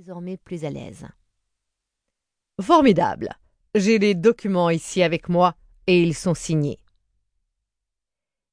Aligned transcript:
désormais 0.00 0.38
plus 0.38 0.64
à 0.64 0.70
l'aise. 0.70 1.04
Formidable. 2.58 3.28
J'ai 3.74 3.98
les 3.98 4.14
documents 4.14 4.70
ici 4.70 5.02
avec 5.02 5.28
moi 5.28 5.54
et 5.86 6.02
ils 6.02 6.14
sont 6.14 6.32
signés. 6.32 6.78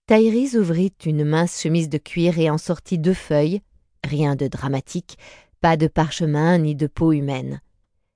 Tyrese 0.07 0.57
ouvrit 0.57 0.93
une 1.05 1.23
mince 1.23 1.61
chemise 1.61 1.87
de 1.87 1.99
cuir 1.99 2.37
et 2.37 2.49
en 2.49 2.57
sortit 2.57 2.99
deux 2.99 3.13
feuilles, 3.13 3.61
rien 4.03 4.35
de 4.35 4.49
dramatique, 4.49 5.17
pas 5.61 5.77
de 5.77 5.87
parchemin 5.87 6.57
ni 6.57 6.75
de 6.75 6.85
peau 6.85 7.13
humaine. 7.13 7.61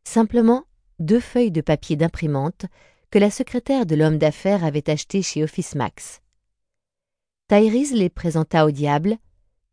Simplement 0.03 0.65
deux 0.99 1.21
feuilles 1.21 1.51
de 1.51 1.61
papier 1.61 1.95
d'imprimante 1.95 2.65
que 3.11 3.19
la 3.19 3.31
secrétaire 3.31 3.85
de 3.85 3.95
l'homme 3.95 4.17
d'affaires 4.17 4.65
avait 4.65 4.89
achetées 4.89 5.21
chez 5.21 5.41
Office 5.41 5.75
Max. 5.75 6.19
Tyrese 7.47 7.93
les 7.93 8.09
présenta 8.09 8.65
au 8.65 8.71
diable, 8.71 9.15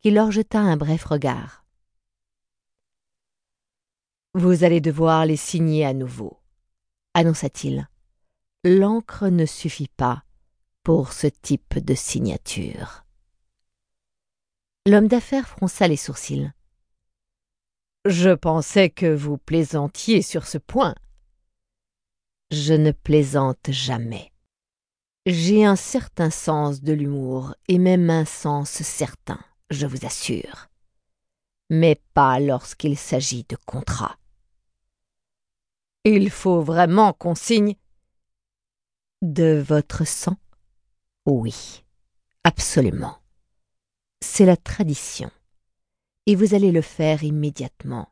qui 0.01 0.11
leur 0.11 0.31
jeta 0.31 0.61
un 0.61 0.77
bref 0.77 1.03
regard. 1.03 1.65
Vous 4.39 4.63
allez 4.63 4.79
devoir 4.79 5.25
les 5.25 5.35
signer 5.35 5.85
à 5.85 5.93
nouveau, 5.93 6.39
annonça-t-il. 7.13 7.89
L'encre 8.63 9.27
ne 9.27 9.45
suffit 9.45 9.89
pas 9.89 10.23
pour 10.81 11.11
ce 11.11 11.27
type 11.27 11.77
de 11.77 11.93
signature. 11.93 13.03
L'homme 14.85 15.09
d'affaires 15.09 15.45
fronça 15.45 15.89
les 15.89 15.97
sourcils. 15.97 16.53
Je 18.05 18.29
pensais 18.29 18.89
que 18.89 19.13
vous 19.13 19.37
plaisantiez 19.37 20.21
sur 20.21 20.47
ce 20.47 20.57
point. 20.57 20.95
Je 22.49 22.75
ne 22.75 22.91
plaisante 22.91 23.71
jamais. 23.71 24.31
J'ai 25.25 25.65
un 25.65 25.75
certain 25.75 26.29
sens 26.29 26.81
de 26.81 26.93
l'humour 26.93 27.55
et 27.67 27.77
même 27.77 28.09
un 28.09 28.23
sens 28.23 28.69
certain, 28.69 29.41
je 29.69 29.85
vous 29.85 30.05
assure. 30.05 30.69
Mais 31.69 32.01
pas 32.13 32.39
lorsqu'il 32.39 32.97
s'agit 32.97 33.43
de 33.43 33.57
contrats. 33.65 34.18
Il 36.05 36.29
faut 36.29 36.61
vraiment 36.61 37.11
qu'on 37.11 37.35
signe 37.35 37.75
de 39.21 39.61
votre 39.65 40.07
sang? 40.07 40.37
Oui, 41.25 41.83
absolument. 42.45 43.17
C'est 44.21 44.45
la 44.45 44.55
tradition. 44.55 45.29
Et 46.25 46.35
vous 46.35 46.53
allez 46.53 46.71
le 46.71 46.81
faire 46.81 47.23
immédiatement. 47.23 48.07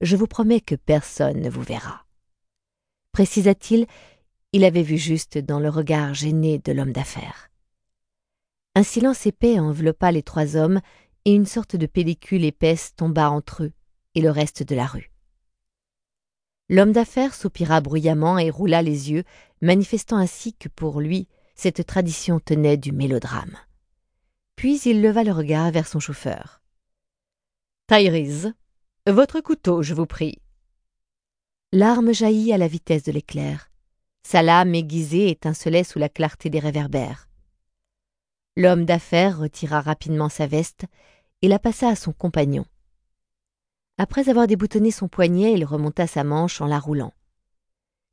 Je 0.00 0.16
vous 0.16 0.26
promets 0.26 0.60
que 0.60 0.74
personne 0.74 1.40
ne 1.40 1.48
vous 1.48 1.62
verra. 1.62 2.04
Précisa-t-il, 3.12 3.86
il 4.52 4.64
avait 4.64 4.82
vu 4.82 4.98
juste 4.98 5.38
dans 5.38 5.60
le 5.60 5.68
regard 5.68 6.14
gêné 6.14 6.58
de 6.58 6.72
l'homme 6.72 6.92
d'affaires. 6.92 7.50
Un 8.74 8.82
silence 8.82 9.26
épais 9.26 9.60
enveloppa 9.60 10.10
les 10.10 10.24
trois 10.24 10.56
hommes 10.56 10.80
et 11.24 11.34
une 11.34 11.46
sorte 11.46 11.76
de 11.76 11.86
pellicule 11.86 12.44
épaisse 12.44 12.96
tomba 12.96 13.30
entre 13.30 13.64
eux 13.64 13.72
et 14.16 14.20
le 14.20 14.30
reste 14.30 14.64
de 14.64 14.74
la 14.74 14.86
rue. 14.86 15.11
L'homme 16.68 16.92
d'affaires 16.92 17.34
soupira 17.34 17.80
bruyamment 17.80 18.38
et 18.38 18.50
roula 18.50 18.82
les 18.82 19.10
yeux, 19.10 19.24
manifestant 19.60 20.16
ainsi 20.16 20.54
que 20.54 20.68
pour 20.68 21.00
lui 21.00 21.28
cette 21.54 21.86
tradition 21.86 22.40
tenait 22.40 22.76
du 22.76 22.92
mélodrame. 22.92 23.56
Puis 24.56 24.80
il 24.82 25.02
leva 25.02 25.24
le 25.24 25.32
regard 25.32 25.70
vers 25.70 25.86
son 25.86 26.00
chauffeur. 26.00 26.62
Tyrese, 27.88 28.52
votre 29.06 29.40
couteau, 29.40 29.82
je 29.82 29.94
vous 29.94 30.06
prie. 30.06 30.38
L'arme 31.72 32.12
jaillit 32.12 32.52
à 32.52 32.58
la 32.58 32.68
vitesse 32.68 33.02
de 33.02 33.12
l'éclair. 33.12 33.70
Sa 34.22 34.42
lame 34.42 34.74
aiguisée 34.74 35.30
étincelait 35.30 35.84
sous 35.84 35.98
la 35.98 36.08
clarté 36.08 36.48
des 36.50 36.60
réverbères. 36.60 37.28
L'homme 38.56 38.84
d'affaires 38.84 39.38
retira 39.38 39.80
rapidement 39.80 40.28
sa 40.28 40.46
veste 40.46 40.84
et 41.40 41.48
la 41.48 41.58
passa 41.58 41.88
à 41.88 41.96
son 41.96 42.12
compagnon. 42.12 42.64
Après 43.98 44.28
avoir 44.28 44.46
déboutonné 44.46 44.90
son 44.90 45.08
poignet, 45.08 45.52
il 45.52 45.64
remonta 45.64 46.06
sa 46.06 46.24
manche 46.24 46.60
en 46.60 46.66
la 46.66 46.78
roulant. 46.78 47.12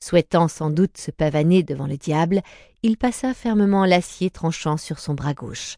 Souhaitant 0.01 0.47
sans 0.47 0.69
doute 0.69 0.97
se 0.97 1.11
pavaner 1.11 1.63
devant 1.63 1.87
le 1.87 1.97
diable, 1.97 2.41
il 2.83 2.97
passa 2.97 3.33
fermement 3.33 3.85
l'acier 3.85 4.29
tranchant 4.29 4.77
sur 4.77 4.99
son 4.99 5.13
bras 5.13 5.33
gauche. 5.33 5.77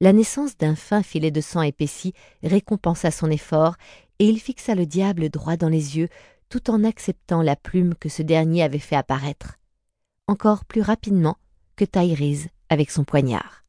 La 0.00 0.12
naissance 0.12 0.56
d'un 0.56 0.76
fin 0.76 1.02
filet 1.02 1.32
de 1.32 1.40
sang 1.40 1.62
épaissi 1.62 2.12
récompensa 2.42 3.10
son 3.10 3.30
effort, 3.30 3.74
et 4.20 4.28
il 4.28 4.40
fixa 4.40 4.74
le 4.74 4.86
diable 4.86 5.28
droit 5.28 5.56
dans 5.56 5.68
les 5.68 5.96
yeux, 5.96 6.08
tout 6.48 6.70
en 6.70 6.84
acceptant 6.84 7.42
la 7.42 7.56
plume 7.56 7.94
que 7.94 8.08
ce 8.08 8.22
dernier 8.22 8.62
avait 8.62 8.78
fait 8.78 8.96
apparaître, 8.96 9.58
encore 10.26 10.64
plus 10.64 10.82
rapidement 10.82 11.36
que 11.76 11.84
Tyrese 11.84 12.48
avec 12.68 12.90
son 12.90 13.04
poignard. 13.04 13.64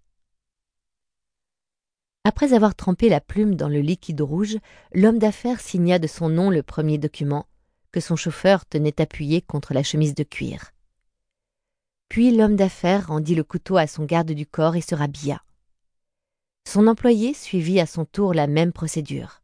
Après 2.26 2.54
avoir 2.54 2.76
trempé 2.76 3.10
la 3.10 3.22
plume 3.22 3.56
dans 3.56 3.70
le 3.70 3.80
liquide 3.80 4.22
rouge, 4.22 4.58
l'homme 4.94 5.20
d'affaires 5.20 5.62
signa 5.62 6.00
de 6.00 6.08
son 6.08 6.30
nom 6.30 6.50
le 6.50 6.64
premier 6.64 6.98
document, 6.98 7.48
que 7.92 8.02
son 8.02 8.16
chauffeur 8.16 8.66
tenait 8.66 9.00
appuyé 9.02 9.42
contre 9.42 9.74
la 9.74 9.84
chemise 9.84 10.16
de 10.16 10.24
cuir. 10.24 10.72
Puis 12.10 12.36
l'homme 12.36 12.56
d'affaires 12.56 13.08
rendit 13.08 13.36
le 13.36 13.44
couteau 13.44 13.78
à 13.78 13.88
son 13.88 14.04
garde 14.04 14.32
du 14.32 14.46
corps 14.46 14.76
et 14.76 14.82
se 14.82 14.96
rhabilla. 14.96 15.42
Son 16.68 16.88
employé 16.88 17.34
suivit 17.34 17.80
à 17.80 17.86
son 17.86 18.06
tour 18.06 18.34
la 18.34 18.48
même 18.48 18.74
procédure. 18.74 19.42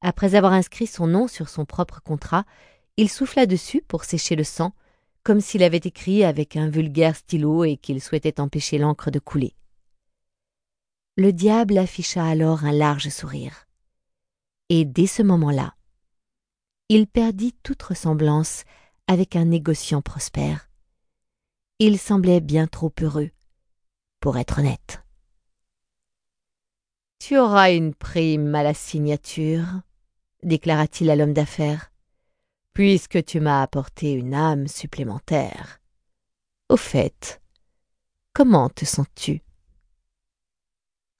Après 0.00 0.34
avoir 0.34 0.54
inscrit 0.54 0.86
son 0.86 1.06
nom 1.06 1.28
sur 1.28 1.48
son 1.48 1.66
propre 1.66 2.00
contrat, 2.00 2.46
il 2.96 3.10
souffla 3.10 3.46
dessus 3.46 3.82
pour 3.86 4.04
sécher 4.04 4.34
le 4.34 4.44
sang, 4.44 4.72
comme 5.22 5.40
s'il 5.40 5.62
avait 5.62 5.76
écrit 5.76 6.24
avec 6.24 6.56
un 6.56 6.68
vulgaire 6.68 7.16
stylo 7.16 7.64
et 7.64 7.76
qu'il 7.76 8.00
souhaitait 8.00 8.40
empêcher 8.40 8.78
l'encre 8.78 9.10
de 9.10 9.18
couler. 9.18 9.54
Le 11.20 11.34
diable 11.34 11.76
afficha 11.76 12.24
alors 12.24 12.64
un 12.64 12.72
large 12.72 13.10
sourire. 13.10 13.66
Et 14.70 14.86
dès 14.86 15.06
ce 15.06 15.22
moment-là, 15.22 15.74
il 16.88 17.06
perdit 17.06 17.52
toute 17.62 17.82
ressemblance 17.82 18.64
avec 19.06 19.36
un 19.36 19.44
négociant 19.44 20.00
prospère. 20.00 20.70
Il 21.78 21.98
semblait 21.98 22.40
bien 22.40 22.66
trop 22.66 22.90
heureux, 23.02 23.28
pour 24.20 24.38
être 24.38 24.60
honnête. 24.60 25.04
Tu 27.18 27.36
auras 27.36 27.70
une 27.70 27.94
prime 27.94 28.54
à 28.54 28.62
la 28.62 28.72
signature, 28.72 29.66
déclara-t-il 30.42 31.10
à 31.10 31.16
l'homme 31.16 31.34
d'affaires, 31.34 31.92
puisque 32.72 33.22
tu 33.26 33.40
m'as 33.40 33.60
apporté 33.60 34.12
une 34.12 34.32
âme 34.32 34.68
supplémentaire. 34.68 35.82
Au 36.70 36.78
fait, 36.78 37.42
comment 38.32 38.70
te 38.70 38.86
sens-tu? 38.86 39.42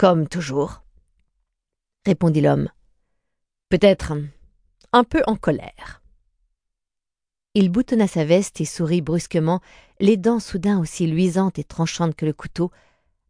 Comme 0.00 0.28
toujours, 0.28 0.82
répondit 2.06 2.40
l'homme. 2.40 2.70
Peut-être 3.68 4.14
un 4.94 5.04
peu 5.04 5.20
en 5.26 5.36
colère. 5.36 6.00
Il 7.52 7.70
boutonna 7.70 8.08
sa 8.08 8.24
veste 8.24 8.62
et 8.62 8.64
sourit 8.64 9.02
brusquement, 9.02 9.60
les 9.98 10.16
dents 10.16 10.40
soudain 10.40 10.80
aussi 10.80 11.06
luisantes 11.06 11.58
et 11.58 11.64
tranchantes 11.64 12.14
que 12.14 12.24
le 12.24 12.32
couteau, 12.32 12.70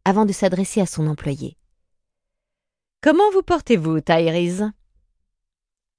avant 0.05 0.23
de 0.23 0.31
s'adresser 0.31 0.79
à 0.79 0.85
son 0.85 1.07
employé. 1.07 1.57
Comment 3.01 3.29
vous 3.33 3.43
portez-vous, 3.43 3.99
Tyrese 3.99 4.71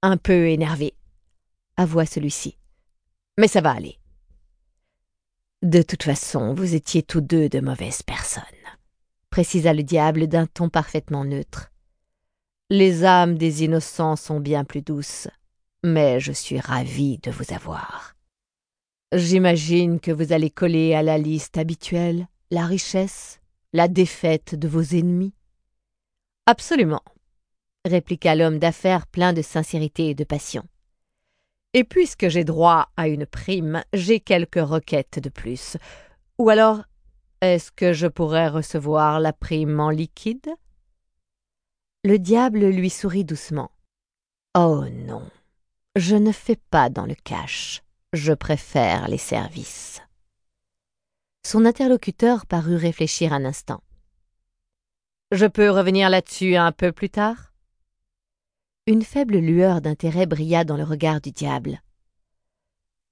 un 0.00 0.16
peu 0.16 0.48
énervé, 0.48 0.94
avoua 1.76 2.06
celui-ci. 2.06 2.56
Mais 3.36 3.46
ça 3.46 3.60
va 3.60 3.72
aller. 3.72 3.98
De 5.60 5.82
toute 5.82 6.04
façon, 6.04 6.54
vous 6.54 6.74
étiez 6.74 7.02
tous 7.02 7.20
deux 7.20 7.50
de 7.50 7.60
mauvaises 7.60 8.02
personnes, 8.02 8.61
précisa 9.32 9.72
le 9.72 9.82
diable 9.82 10.28
d'un 10.28 10.46
ton 10.46 10.68
parfaitement 10.68 11.24
neutre. 11.24 11.72
Les 12.70 13.04
âmes 13.04 13.36
des 13.36 13.64
innocents 13.64 14.14
sont 14.14 14.38
bien 14.38 14.62
plus 14.62 14.82
douces, 14.82 15.26
mais 15.82 16.20
je 16.20 16.32
suis 16.32 16.60
ravi 16.60 17.18
de 17.18 17.30
vous 17.30 17.52
avoir. 17.52 18.14
J'imagine 19.12 20.00
que 20.00 20.12
vous 20.12 20.32
allez 20.32 20.50
coller 20.50 20.94
à 20.94 21.02
la 21.02 21.18
liste 21.18 21.58
habituelle 21.58 22.28
la 22.50 22.66
richesse, 22.66 23.40
la 23.72 23.88
défaite 23.88 24.54
de 24.54 24.68
vos 24.68 24.82
ennemis. 24.82 25.32
Absolument 26.46 27.02
répliqua 27.84 28.34
l'homme 28.34 28.58
d'affaires 28.58 29.06
plein 29.06 29.32
de 29.32 29.42
sincérité 29.42 30.10
et 30.10 30.14
de 30.14 30.24
passion. 30.24 30.64
Et 31.72 31.84
puisque 31.84 32.28
j'ai 32.28 32.44
droit 32.44 32.90
à 32.96 33.08
une 33.08 33.26
prime, 33.26 33.82
j'ai 33.94 34.20
quelques 34.20 34.60
requêtes 34.60 35.18
de 35.18 35.30
plus. 35.30 35.78
Ou 36.38 36.50
alors, 36.50 36.84
est-ce 37.42 37.72
que 37.72 37.92
je 37.92 38.06
pourrais 38.06 38.48
recevoir 38.48 39.18
la 39.18 39.32
prime 39.32 39.80
en 39.80 39.90
liquide? 39.90 40.48
Le 42.04 42.18
diable 42.18 42.60
lui 42.60 42.88
sourit 42.88 43.24
doucement. 43.24 43.72
Oh 44.56 44.84
non, 44.90 45.28
je 45.96 46.14
ne 46.14 46.30
fais 46.30 46.56
pas 46.70 46.88
dans 46.88 47.04
le 47.04 47.16
cash, 47.16 47.82
je 48.12 48.32
préfère 48.32 49.08
les 49.08 49.18
services. 49.18 50.00
Son 51.44 51.64
interlocuteur 51.64 52.46
parut 52.46 52.76
réfléchir 52.76 53.32
un 53.32 53.44
instant. 53.44 53.82
Je 55.32 55.46
peux 55.46 55.70
revenir 55.70 56.10
là-dessus 56.10 56.54
un 56.54 56.70
peu 56.70 56.92
plus 56.92 57.10
tard? 57.10 57.52
Une 58.86 59.02
faible 59.02 59.38
lueur 59.38 59.80
d'intérêt 59.80 60.26
brilla 60.26 60.62
dans 60.62 60.76
le 60.76 60.84
regard 60.84 61.20
du 61.20 61.32
diable. 61.32 61.82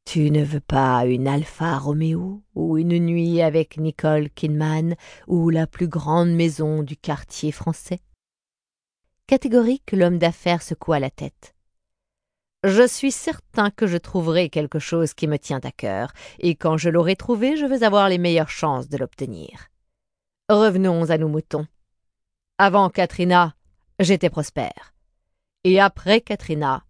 Tu 0.05 0.31
ne 0.31 0.43
veux 0.43 0.61
pas 0.61 1.05
une 1.05 1.29
Alpha 1.29 1.79
Romeo 1.79 2.43
ou 2.55 2.79
une 2.79 2.99
nuit 2.99 3.43
avec 3.43 3.77
Nicole 3.77 4.31
Kidman 4.31 4.97
ou 5.29 5.51
la 5.51 5.67
plus 5.67 5.89
grande 5.89 6.31
maison 6.31 6.83
du 6.83 6.97
quartier 6.97 7.53
français? 7.53 8.01
Catégorique, 9.27 9.93
l'homme 9.93 10.19
d'affaires 10.19 10.63
secoua 10.63 10.99
la 10.99 11.11
tête. 11.11 11.55
Je 12.65 12.87
suis 12.87 13.13
certain 13.13 13.71
que 13.71 13.87
je 13.87 13.97
trouverai 13.97 14.51
quelque 14.51 14.79
chose 14.79 15.15
qui 15.15 15.27
me 15.27 15.39
tient 15.39 15.61
à 15.63 15.71
cœur, 15.71 16.13
et 16.41 16.57
quand 16.57 16.77
je 16.77 16.91
l'aurai 16.91 17.17
trouvé, 17.17 17.57
je 17.57 17.65
veux 17.65 17.85
avoir 17.85 18.09
les 18.09 18.19
meilleures 18.19 18.51
chances 18.51 18.89
de 18.89 18.99
l'obtenir. 18.99 19.69
Revenons 20.51 21.09
à 21.09 21.17
nos 21.17 21.29
moutons. 21.29 21.67
Avant 22.59 22.91
Katrina, 22.91 23.55
j'étais 23.99 24.29
prospère. 24.29 24.93
Et 25.63 25.81
après 25.81 26.21
Katrina, 26.21 26.85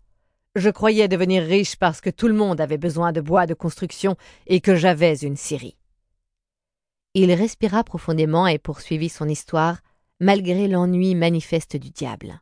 je 0.56 0.70
croyais 0.70 1.08
devenir 1.08 1.42
riche 1.42 1.76
parce 1.76 2.00
que 2.00 2.10
tout 2.10 2.28
le 2.28 2.34
monde 2.34 2.60
avait 2.60 2.78
besoin 2.78 3.12
de 3.12 3.20
bois 3.20 3.46
de 3.46 3.54
construction 3.54 4.16
et 4.46 4.60
que 4.60 4.74
j'avais 4.74 5.16
une 5.16 5.36
scierie. 5.36 5.76
Il 7.14 7.32
respira 7.32 7.84
profondément 7.84 8.46
et 8.46 8.58
poursuivit 8.58 9.08
son 9.08 9.28
histoire, 9.28 9.78
malgré 10.20 10.68
l'ennui 10.68 11.14
manifeste 11.14 11.76
du 11.76 11.90
diable. 11.90 12.40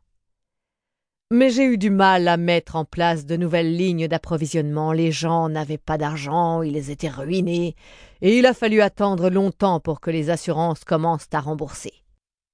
Mais 1.31 1.51
j'ai 1.51 1.63
eu 1.63 1.77
du 1.77 1.91
mal 1.91 2.27
à 2.27 2.37
mettre 2.37 2.75
en 2.75 2.85
place 2.85 3.27
de 3.27 3.37
nouvelles 3.37 3.75
lignes 3.75 4.07
d'approvisionnement. 4.07 4.91
Les 4.91 5.11
gens 5.11 5.47
n'avaient 5.47 5.77
pas 5.77 5.99
d'argent, 5.99 6.63
ils 6.63 6.89
étaient 6.89 7.07
ruinés, 7.07 7.75
et 8.21 8.39
il 8.39 8.47
a 8.47 8.55
fallu 8.55 8.81
attendre 8.81 9.29
longtemps 9.29 9.79
pour 9.79 10.01
que 10.01 10.09
les 10.09 10.31
assurances 10.31 10.83
commencent 10.83 11.29
à 11.31 11.39
rembourser. 11.39 11.93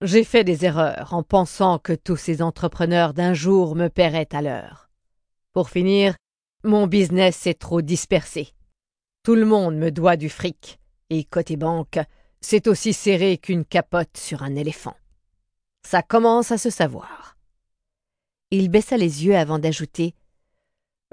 J'ai 0.02 0.26
fait 0.26 0.44
des 0.44 0.66
erreurs 0.66 1.14
en 1.14 1.24
pensant 1.24 1.80
que 1.80 1.94
tous 1.94 2.18
ces 2.18 2.42
entrepreneurs 2.42 3.14
d'un 3.14 3.34
jour 3.34 3.76
me 3.78 3.88
paieraient 3.88 4.28
à 4.34 4.42
l'heure. 4.42 4.85
Pour 5.56 5.70
finir, 5.70 6.18
mon 6.66 6.86
business 6.86 7.48
est 7.48 7.58
trop 7.62 7.82
dispersé. 7.82 8.50
Tout 9.24 9.36
le 9.36 9.46
monde 9.46 9.78
me 9.78 9.90
doit 9.90 10.18
du 10.18 10.28
fric, 10.28 10.82
et 11.10 11.24
côté 11.24 11.56
banque, 11.56 11.98
c'est 12.42 12.68
aussi 12.68 12.92
serré 12.92 13.38
qu'une 13.38 13.64
capote 13.64 14.18
sur 14.18 14.44
un 14.44 14.54
éléphant. 14.56 14.98
Ça 15.88 16.04
commence 16.04 16.52
à 16.52 16.58
se 16.58 16.70
savoir. 16.70 17.38
Il 18.52 18.68
baissa 18.68 18.98
les 18.98 19.24
yeux 19.26 19.38
avant 19.38 19.58
d'ajouter 19.58 20.14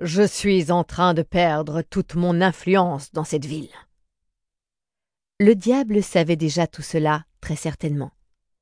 Je 0.00 0.26
suis 0.26 0.72
en 0.72 0.82
train 0.82 1.14
de 1.14 1.22
perdre 1.22 1.82
toute 1.82 2.16
mon 2.16 2.40
influence 2.40 3.12
dans 3.12 3.22
cette 3.22 3.46
ville. 3.46 3.70
Le 5.38 5.54
diable 5.54 6.02
savait 6.02 6.34
déjà 6.34 6.66
tout 6.66 6.82
cela, 6.82 7.26
très 7.40 7.54
certainement. 7.54 8.10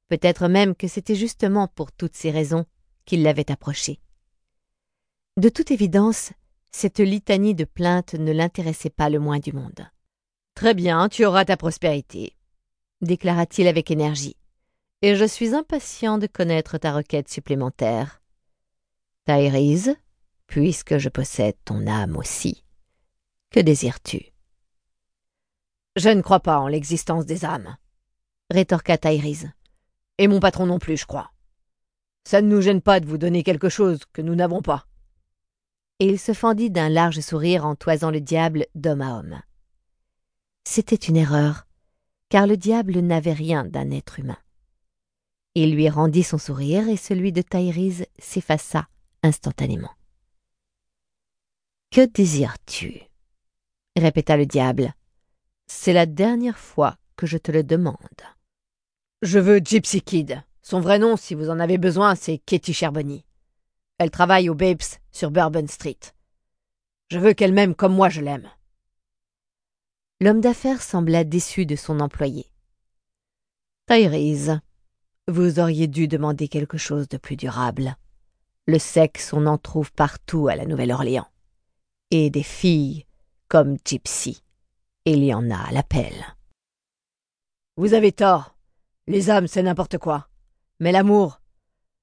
Peut-être 0.09 0.47
même 0.47 0.75
que 0.75 0.89
c'était 0.89 1.15
justement 1.17 1.69
pour 1.69 1.91
toutes 1.91 2.17
ces 2.17 2.31
raisons 2.31 2.67
qu'il 3.07 3.23
l'avait 3.23 3.51
approché. 3.51 3.99
De 5.41 5.49
toute 5.49 5.71
évidence, 5.71 6.35
cette 6.71 6.99
litanie 6.99 7.55
de 7.55 7.65
plaintes 7.65 8.13
ne 8.13 8.31
l'intéressait 8.31 8.91
pas 8.91 9.09
le 9.09 9.19
moins 9.19 9.39
du 9.39 9.55
monde. 9.55 9.89
Très 10.55 10.75
bien, 10.75 11.09
tu 11.09 11.25
auras 11.25 11.47
ta 11.47 11.57
prospérité, 11.57 12.37
déclara-t-il 13.01 13.67
avec 13.67 13.91
énergie, 13.91 14.37
et 15.01 15.17
je 15.17 15.25
suis 15.25 15.55
impatient 15.55 16.19
de 16.19 16.27
connaître 16.27 16.77
ta 16.77 16.93
requête 16.93 17.31
supplémentaire. 17.31 18.21
Thaïrise, 19.25 19.97
puisque 20.47 20.99
je 20.99 21.09
possède 21.09 21.57
ton 21.65 21.87
âme 21.87 22.19
aussi, 22.19 22.63
que 23.51 23.61
désires-tu 23.61 24.35
Je 25.97 26.11
ne 26.11 26.21
crois 26.21 26.41
pas 26.41 26.59
en 26.59 26.69
l'existence 26.69 27.25
des 27.25 27.47
âmes, 27.47 27.79
rétorqua 28.51 28.99
Thaïrise. 28.99 29.51
Et 30.19 30.29
mon 30.29 30.39
patron 30.39 30.67
non 30.67 30.79
plus, 30.79 30.99
je 30.99 31.07
crois. 31.07 31.31
Ça 32.25 32.43
ne 32.43 32.49
nous 32.49 32.61
gêne 32.61 32.83
pas 32.83 33.01
de 33.01 33.07
vous 33.07 33.17
donner 33.17 33.43
quelque 33.43 33.71
chose 33.71 34.01
que 34.13 34.21
nous 34.21 34.35
n'avons 34.35 34.61
pas. 34.61 34.85
Et 36.01 36.07
il 36.07 36.19
se 36.19 36.33
fendit 36.33 36.71
d'un 36.71 36.89
large 36.89 37.21
sourire 37.21 37.65
en 37.67 37.77
toisant 37.77 38.11
le 38.11 38.21
diable 38.21 38.67
d'homme 38.75 39.03
à 39.03 39.19
homme. 39.19 39.41
C'était 40.65 40.97
une 40.97 41.17
erreur, 41.17 41.67
car 42.31 42.47
le 42.47 42.57
diable 42.57 42.99
n'avait 43.01 43.33
rien 43.33 43.65
d'un 43.65 43.91
être 43.91 44.19
humain. 44.19 44.39
Il 45.55 45.75
lui 45.75 45.89
rendit 45.89 46.23
son 46.23 46.39
sourire 46.39 46.89
et 46.89 46.97
celui 46.97 47.33
de 47.33 47.43
Thaïrise 47.43 48.07
s'effaça 48.19 48.89
instantanément. 49.23 49.91
Que 51.91 52.07
désires-tu? 52.07 53.03
répéta 53.97 54.37
le 54.37 54.47
diable. 54.47 54.95
C'est 55.67 55.93
la 55.93 56.07
dernière 56.07 56.59
fois 56.59 56.97
que 57.17 57.27
je 57.27 57.37
te 57.37 57.53
le 57.53 57.63
demande. 57.63 57.97
Je 59.23 59.39
veux 59.39 59.59
Gypsy 59.59 60.01
Kid. 60.01 60.43
Son 60.63 60.81
vrai 60.81 60.99
nom, 60.99 61.17
si 61.17 61.35
vous 61.35 61.51
en 61.51 61.61
avez 61.61 61.79
besoin, 61.79 62.15
c'est 62.15 62.39
Katie. 62.39 62.75
Elle 64.01 64.11
travaille 64.11 64.49
au 64.49 64.55
Babes 64.55 64.97
sur 65.13 65.31
Bourbon 65.31 65.67
Street. 65.69 65.99
Je 67.11 67.19
veux 67.19 67.35
qu'elle 67.35 67.53
m'aime 67.53 67.75
comme 67.75 67.95
moi 67.95 68.09
je 68.09 68.23
l'aime. 68.23 68.49
L'homme 70.23 70.41
d'affaires 70.41 70.81
sembla 70.81 71.23
déçu 71.23 71.67
de 71.67 71.77
son 71.77 72.01
employé. 72.01 72.47
Tyrese, 73.87 74.61
vous 75.29 75.61
auriez 75.61 75.87
dû 75.87 76.09
demander 76.09 76.49
quelque 76.49 76.79
chose 76.79 77.09
de 77.09 77.19
plus 77.19 77.37
durable. 77.37 77.95
Le 78.67 78.79
sexe, 78.79 79.35
on 79.35 79.45
en 79.45 79.59
trouve 79.59 79.93
partout 79.93 80.49
à 80.49 80.57
la 80.57 80.65
Nouvelle-Orléans. 80.65 81.29
Et 82.11 82.31
des 82.31 82.43
filles 82.43 83.05
comme 83.49 83.77
Gypsy. 83.85 84.43
Il 85.05 85.23
y 85.23 85.35
en 85.35 85.51
a 85.51 85.59
à 85.59 85.73
l'appel. 85.73 86.15
Vous 87.77 87.93
avez 87.93 88.13
tort. 88.13 88.57
Les 89.07 89.29
âmes, 89.29 89.47
c'est 89.47 89.63
n'importe 89.63 89.99
quoi. 89.99 90.31
Mais 90.79 90.91
l'amour, 90.91 91.43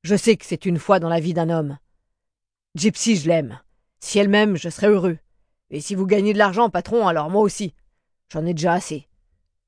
je 0.03 0.15
sais 0.15 0.37
que 0.37 0.45
c'est 0.45 0.67
une 0.67 0.77
fois 0.77 0.99
dans 0.99 1.09
la 1.09 1.19
vie 1.19 1.33
d'un 1.33 1.49
homme. 1.49 1.79
Gypsy, 2.75 3.15
je 3.15 3.27
l'aime. 3.27 3.59
Si 3.99 4.19
elle 4.19 4.29
m'aime, 4.29 4.57
je 4.57 4.69
serai 4.69 4.87
heureux. 4.87 5.17
Et 5.69 5.81
si 5.81 5.95
vous 5.95 6.05
gagnez 6.05 6.33
de 6.33 6.37
l'argent, 6.37 6.69
patron, 6.69 7.07
alors 7.07 7.29
moi 7.29 7.41
aussi. 7.41 7.73
J'en 8.31 8.45
ai 8.45 8.53
déjà 8.53 8.73
assez. 8.73 9.07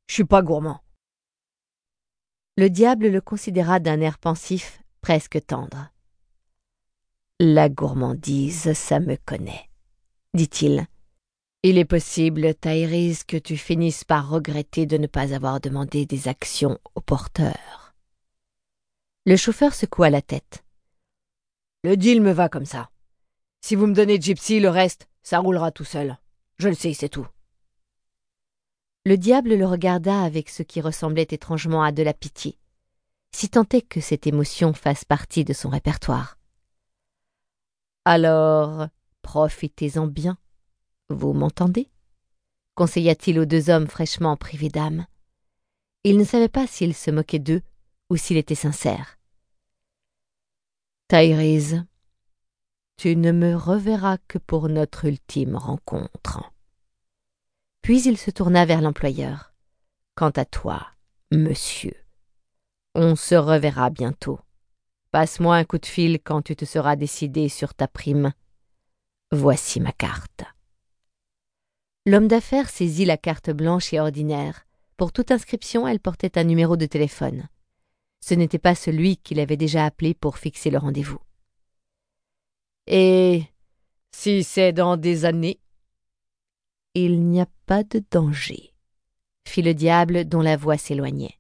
Je 0.08 0.14
suis 0.16 0.26
pas 0.26 0.42
gourmand. 0.42 0.82
Le 2.58 2.70
diable 2.70 3.08
le 3.08 3.22
considéra 3.22 3.80
d'un 3.80 4.02
air 4.02 4.18
pensif, 4.18 4.82
presque 5.02 5.46
tendre. 5.46 5.92
La 7.40 7.70
gourmandise, 7.70 8.74
ça 8.74 9.00
me 9.00 9.16
connaît, 9.16 9.70
dit-il. 10.34 10.86
Il 11.64 11.78
est 11.78 11.86
possible, 11.86 12.54
Thaïris, 12.56 13.24
que 13.26 13.38
tu 13.38 13.56
finisses 13.56 14.04
par 14.04 14.30
regretter 14.30 14.86
de 14.86 14.98
ne 14.98 15.08
pas 15.08 15.34
avoir 15.34 15.60
demandé 15.60 16.06
des 16.06 16.28
actions 16.28 16.80
au 16.96 17.02
porteur. 17.02 17.94
Le 19.26 19.36
chauffeur 19.36 19.74
secoua 19.74 20.10
la 20.10 20.22
tête. 20.22 20.64
Le 21.84 21.96
deal 21.96 22.22
me 22.22 22.32
va 22.32 22.50
comme 22.50 22.66
ça. 22.66 22.90
Si 23.62 23.76
vous 23.76 23.88
me 23.88 23.94
donnez 23.94 24.20
Gypsy, 24.20 24.60
le 24.60 24.70
reste, 24.70 25.08
ça 25.24 25.40
roulera 25.40 25.72
tout 25.72 25.86
seul. 25.86 26.18
Je 26.58 26.68
le 26.68 26.76
sais, 26.76 26.94
c'est 26.94 27.10
tout. 27.10 27.28
Le 29.06 29.18
diable 29.18 29.56
le 29.56 29.66
regarda 29.66 30.22
avec 30.22 30.50
ce 30.50 30.62
qui 30.64 30.82
ressemblait 30.82 31.28
étrangement 31.30 31.84
à 31.84 31.92
de 31.92 32.04
la 32.04 32.14
pitié, 32.14 32.58
si 33.32 33.50
tant 33.50 33.66
est 33.72 33.82
que 33.82 34.02
cette 34.02 34.28
émotion 34.28 34.74
fasse 34.74 35.06
partie 35.06 35.46
de 35.46 35.54
son 35.54 35.70
répertoire. 35.70 36.38
Alors, 38.04 38.88
profitez-en 39.22 40.08
bien. 40.08 40.38
Vous 41.10 41.34
m'entendez? 41.34 41.90
conseilla-t-il 42.76 43.38
aux 43.40 43.46
deux 43.46 43.70
hommes 43.70 43.88
fraîchement 43.88 44.38
privés 44.38 44.70
d'âme. 44.70 45.06
Il 46.06 46.18
ne 46.18 46.24
savait 46.24 46.48
pas 46.48 46.66
s'il 46.66 46.96
se 46.96 47.12
moquait 47.12 47.40
d'eux 47.40 47.62
ou 48.10 48.16
s'il 48.16 48.38
était 48.38 48.56
sincère. 48.56 49.19
Tyrese, 51.10 51.86
tu 52.96 53.16
ne 53.16 53.32
me 53.32 53.56
reverras 53.56 54.20
que 54.28 54.38
pour 54.38 54.70
notre 54.70 55.06
ultime 55.06 55.56
rencontre. 55.56 56.54
Puis 57.82 58.04
il 58.04 58.16
se 58.16 58.30
tourna 58.30 58.64
vers 58.68 58.80
l'employeur. 58.80 59.56
Quant 60.14 60.30
à 60.30 60.46
toi, 60.46 60.86
monsieur, 61.32 61.96
on 62.94 63.16
se 63.16 63.34
reverra 63.34 63.90
bientôt. 63.90 64.40
Passe-moi 65.10 65.56
un 65.56 65.64
coup 65.64 65.80
de 65.80 65.88
fil 65.88 66.20
quand 66.22 66.44
tu 66.44 66.56
te 66.56 66.66
seras 66.66 66.96
décidé 66.96 67.50
sur 67.50 67.74
ta 67.74 67.88
prime. 67.88 68.32
Voici 69.32 69.80
ma 69.80 69.92
carte. 69.92 70.44
L'homme 72.06 72.28
d'affaires 72.28 72.70
saisit 72.70 73.06
la 73.06 73.18
carte 73.18 73.50
blanche 73.50 73.94
et 73.94 74.00
ordinaire. 74.00 74.68
Pour 74.96 75.12
toute 75.12 75.32
inscription, 75.32 75.88
elle 75.88 76.00
portait 76.00 76.38
un 76.38 76.44
numéro 76.44 76.78
de 76.78 76.86
téléphone. 76.86 77.50
Ce 78.22 78.34
n'était 78.34 78.60
pas 78.60 78.76
celui 78.76 79.18
qu'il 79.18 79.40
avait 79.40 79.58
déjà 79.58 79.86
appelé 79.86 80.14
pour 80.14 80.38
fixer 80.38 80.70
le 80.70 80.78
rendez-vous. 80.78 81.20
Et 82.88 83.44
si 84.12 84.44
c'est 84.44 84.74
dans 84.74 84.98
des 84.98 85.26
années? 85.26 85.60
Il 86.96 87.22
n'y 87.28 87.40
a 87.40 87.48
pas 87.66 87.84
de 87.84 88.04
danger, 88.12 88.74
fit 89.48 89.62
le 89.62 89.74
diable 89.74 90.26
dont 90.26 90.42
la 90.42 90.58
voix 90.58 90.78
s'éloignait. 90.78 91.40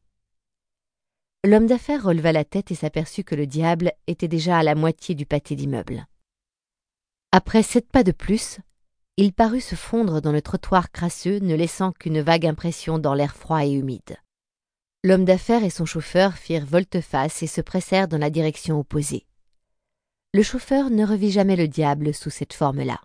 L'homme 1.44 1.68
d'affaires 1.68 2.04
releva 2.04 2.32
la 2.32 2.44
tête 2.44 2.70
et 2.70 2.76
s'aperçut 2.76 3.24
que 3.24 3.36
le 3.36 3.48
diable 3.48 3.94
était 4.08 4.28
déjà 4.28 4.60
à 4.60 4.64
la 4.64 4.76
moitié 4.76 5.16
du 5.16 5.26
pâté 5.26 5.56
d'immeuble. 5.56 6.06
Après 7.32 7.64
sept 7.64 7.90
pas 7.90 8.04
de 8.04 8.12
plus, 8.12 8.60
il 9.18 9.34
parut 9.34 9.62
se 9.62 9.76
fondre 9.76 10.22
dans 10.22 10.32
le 10.32 10.42
trottoir 10.42 10.92
crasseux, 10.92 11.40
ne 11.40 11.56
laissant 11.56 11.92
qu'une 11.92 12.22
vague 12.22 12.46
impression 12.46 13.00
dans 13.00 13.14
l'air 13.14 13.36
froid 13.36 13.66
et 13.66 13.72
humide. 13.72 14.18
L'homme 15.02 15.24
d'affaires 15.24 15.64
et 15.64 15.70
son 15.70 15.86
chauffeur 15.86 16.34
firent 16.34 16.66
volte-face 16.66 17.42
et 17.42 17.48
se 17.48 17.62
pressèrent 17.62 18.10
dans 18.10 18.18
la 18.18 18.30
direction 18.30 18.78
opposée. 18.78 19.26
Le 20.34 20.44
chauffeur 20.44 20.90
ne 20.90 21.06
revit 21.06 21.32
jamais 21.32 21.56
le 21.56 21.70
diable 21.70 22.14
sous 22.14 22.30
cette 22.30 22.54
forme-là. 22.54 23.00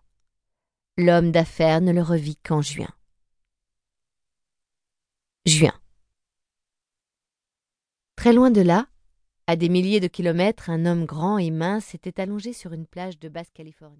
L'homme 0.98 1.30
d'affaires 1.30 1.80
ne 1.80 1.92
le 1.92 2.02
revit 2.02 2.36
qu'en 2.36 2.62
juin. 2.62 2.92
Juin. 5.46 5.72
Très 8.16 8.32
loin 8.32 8.50
de 8.50 8.60
là, 8.60 8.88
à 9.46 9.54
des 9.54 9.68
milliers 9.68 10.00
de 10.00 10.08
kilomètres, 10.08 10.70
un 10.70 10.86
homme 10.86 11.04
grand 11.04 11.38
et 11.38 11.50
mince 11.50 11.94
était 11.94 12.20
allongé 12.20 12.52
sur 12.52 12.72
une 12.72 12.86
plage 12.86 13.20
de 13.20 13.28
Basse-Californie. 13.28 13.98